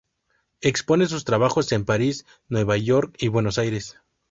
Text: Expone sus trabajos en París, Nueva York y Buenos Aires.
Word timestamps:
Expone 0.61 1.05
sus 1.05 1.25
trabajos 1.25 1.71
en 1.73 1.85
París, 1.85 2.25
Nueva 2.49 2.75
York 2.75 3.13
y 3.19 3.27
Buenos 3.27 3.59
Aires. 3.59 3.99